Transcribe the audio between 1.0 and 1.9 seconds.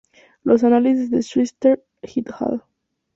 de Schweitzer